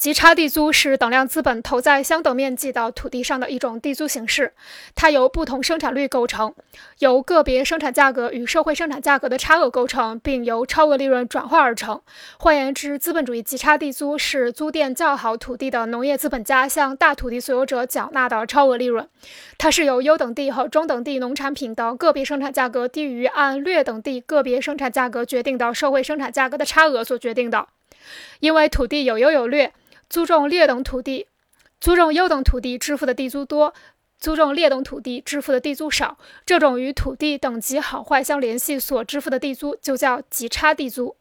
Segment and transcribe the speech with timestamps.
[0.00, 4.54] 极差地租是等量资本投在相等面积的土地上的一种地租形式，
[4.94, 6.54] 它由不同生产率构成，
[7.00, 12.00] 由个别生产价格与社会生产价格的差额构成，并由超额利润转化而成。
[12.38, 19.06] 换言之，资本主义极差地租是租佃较好土地的农业资本家向大土地所有者缴纳的超额利润。
[19.58, 27.66] 它是由优等地和中等地农产品的个别生产价格低于按劣等地个别生产价格决定的社会生产价格的差额所决定的。
[28.38, 29.74] 因为土地有优有劣。
[30.10, 31.28] 租种劣等土地，
[31.80, 33.72] 租种优等土地支付的地租多；
[34.18, 36.18] 租种劣等土地支付的地租少。
[36.44, 41.14] 这种与土地等级好坏相联系所支付的地租，就叫极差地租。